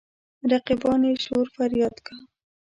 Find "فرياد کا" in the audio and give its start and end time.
1.55-2.15